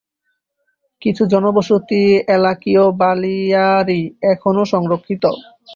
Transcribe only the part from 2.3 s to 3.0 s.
এলাকিয়